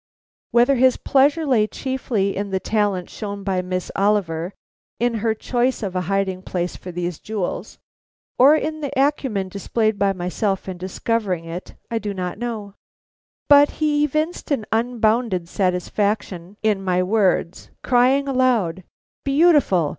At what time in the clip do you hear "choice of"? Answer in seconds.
5.35-5.95